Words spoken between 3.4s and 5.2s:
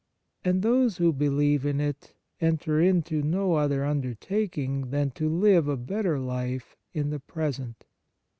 other undertaking than